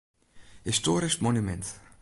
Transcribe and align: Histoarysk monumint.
Histoarysk 0.71 1.21
monumint. 1.25 1.73